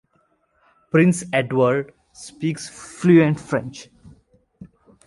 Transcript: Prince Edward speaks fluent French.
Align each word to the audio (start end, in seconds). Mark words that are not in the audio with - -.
Prince 0.89 1.23
Edward 1.31 1.93
speaks 2.11 2.67
fluent 2.69 3.39
French. 3.39 3.87